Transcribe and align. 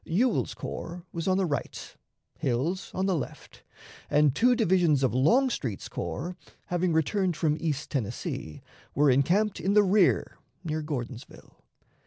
Ewell's 0.03 0.55
corps 0.55 1.03
was 1.11 1.27
on 1.27 1.37
the 1.37 1.45
right, 1.45 1.95
Hill's 2.39 2.89
on 2.95 3.05
the 3.05 3.13
left, 3.15 3.61
and 4.09 4.33
two 4.33 4.55
divisions 4.55 5.03
of 5.03 5.13
Longstreet's 5.13 5.87
corps, 5.87 6.35
having 6.65 6.91
returned 6.91 7.37
from 7.37 7.55
East 7.59 7.91
Tennessee, 7.91 8.63
were 8.95 9.11
encamped 9.11 9.59
in 9.59 9.73
the 9.75 9.83
rear 9.83 10.39
near 10.63 10.81
Gordonsville. 10.81 11.61